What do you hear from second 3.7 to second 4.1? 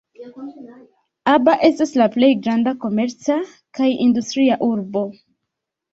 kaj